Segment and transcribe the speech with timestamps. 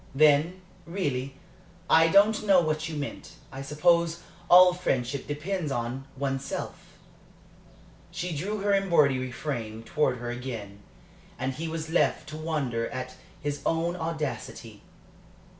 [0.15, 1.35] "Then, really,
[1.87, 3.33] I don't know what you meant.
[3.51, 6.97] I suppose all friendship depends on one's self."
[8.09, 10.79] She drew her embroidery frame towards her again,
[11.37, 14.81] and he was left to wonder at his own audacity.